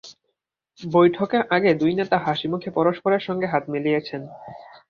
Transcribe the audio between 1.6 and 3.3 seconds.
দুই নেতা হাসিমুখে পরস্পরের